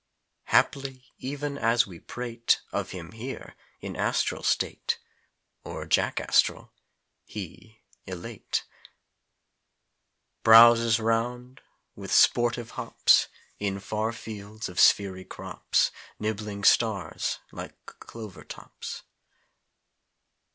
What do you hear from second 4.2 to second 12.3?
state Or jackastral he, elate, Brouses 'round, with